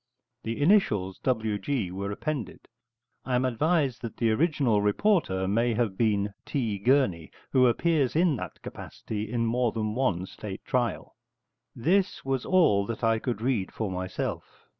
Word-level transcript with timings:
The 0.41 0.59
initials 0.59 1.19
W. 1.19 1.59
G. 1.59 1.91
are 1.91 2.11
appended; 2.11 2.67
I 3.23 3.35
am 3.35 3.45
advised 3.45 4.01
that 4.01 4.17
the 4.17 4.31
original 4.31 4.81
reporter 4.81 5.47
may 5.47 5.75
have 5.75 5.95
been 5.95 6.33
T. 6.43 6.79
Gurney, 6.79 7.29
who 7.51 7.67
appears 7.67 8.15
in 8.15 8.35
that 8.37 8.63
capacity 8.63 9.31
in 9.31 9.45
more 9.45 9.71
than 9.71 9.93
one 9.93 10.25
State 10.25 10.65
trial. 10.65 11.13
This 11.75 12.25
was 12.25 12.47
all 12.47 12.87
that 12.87 13.03
I 13.03 13.19
could 13.19 13.41
read 13.43 13.71
for 13.71 13.91
myself. 13.91 14.65